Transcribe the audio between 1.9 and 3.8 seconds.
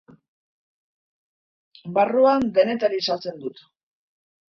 Barruan denetarik saltzen dut.